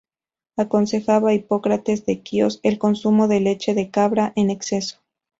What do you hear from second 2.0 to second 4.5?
de Quíos el consumo de leche de cabra en